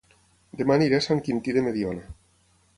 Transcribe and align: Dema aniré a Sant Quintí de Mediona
Dema 0.61 0.77
aniré 0.77 0.97
a 0.99 1.03
Sant 1.09 1.23
Quintí 1.29 1.55
de 1.61 1.65
Mediona 1.69 2.11